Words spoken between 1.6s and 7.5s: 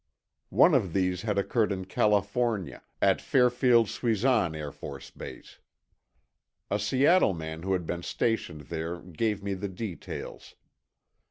in California, at Fairfield Suisan Air Force Base. A Seattle